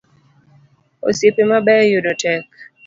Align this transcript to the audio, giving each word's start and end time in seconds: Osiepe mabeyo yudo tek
Osiepe 1.07 1.43
mabeyo 1.51 1.83
yudo 1.91 2.11
tek 2.21 2.45